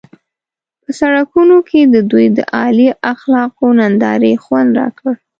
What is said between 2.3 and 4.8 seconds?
د اعلی اخلاقو نندارې خوند